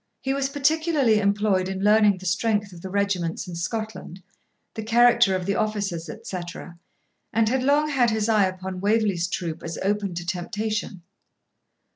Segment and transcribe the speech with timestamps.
[0.19, 4.19] He was particularly employed in learning the strength of the regiments in Scotland,
[4.73, 6.79] the character of the officers, etc.,
[7.31, 11.03] and had long had his eye upon Waverley's troop as open to temptation.